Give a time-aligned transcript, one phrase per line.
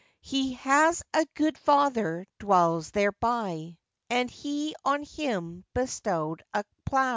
[0.23, 3.77] He has a god vather dwells there by,
[4.09, 7.09] And he on him bestowed a plow.